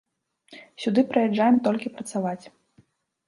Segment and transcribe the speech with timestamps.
[0.85, 2.41] Сюды прыязджаем толькі працаваць.